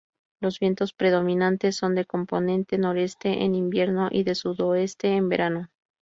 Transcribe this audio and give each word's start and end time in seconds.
Los 0.41 0.57
vientos 0.57 0.93
predominantes 0.93 1.75
son 1.75 1.93
de 1.93 2.05
componente 2.05 2.79
Noreste 2.79 3.43
en 3.43 3.53
invierno 3.53 4.07
y 4.09 4.23
de 4.23 4.33
Sudoeste 4.33 5.09
en 5.09 5.29
verano. 5.29 5.69